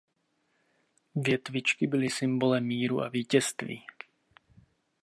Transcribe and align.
Větvičky 1.15 1.87
byly 1.87 2.09
symbolem 2.09 2.63
míru 2.63 3.01
a 3.01 3.09
vítězství. 3.09 3.83